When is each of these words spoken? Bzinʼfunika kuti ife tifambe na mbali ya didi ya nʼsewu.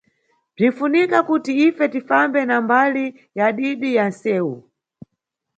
Bzinʼfunika 0.55 1.19
kuti 1.29 1.51
ife 1.67 1.85
tifambe 1.93 2.41
na 2.49 2.57
mbali 2.65 3.05
ya 3.37 3.47
didi 3.57 3.89
ya 3.97 4.05
nʼsewu. 4.11 4.55